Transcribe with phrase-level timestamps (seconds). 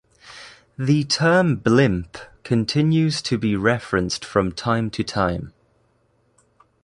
[0.79, 5.53] The term "Blimp" continues to be referenced from time to time.